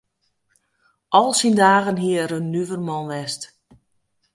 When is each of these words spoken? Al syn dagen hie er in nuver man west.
Al 1.19 1.29
syn 1.39 1.55
dagen 1.63 2.01
hie 2.01 2.17
er 2.23 2.31
in 2.39 2.47
nuver 2.53 2.81
man 2.87 3.03
west. 3.11 3.41